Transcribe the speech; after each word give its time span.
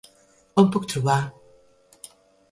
On 0.61 0.71
puc 0.75 0.87
trobar?? 0.93 1.19